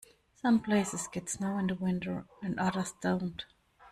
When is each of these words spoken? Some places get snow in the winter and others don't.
Some 0.33 0.61
places 0.61 1.07
get 1.07 1.29
snow 1.29 1.59
in 1.59 1.67
the 1.67 1.75
winter 1.75 2.25
and 2.41 2.59
others 2.59 2.93
don't. 3.03 3.45